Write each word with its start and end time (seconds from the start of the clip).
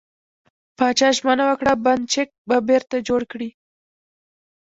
پاچا 0.77 1.09
ژمنه 1.17 1.43
وکړه، 1.47 1.73
بند 1.83 2.03
چک 2.13 2.29
به 2.47 2.57
بېرته 2.69 2.95
جوړ 3.07 3.21
کړي. 3.31 3.49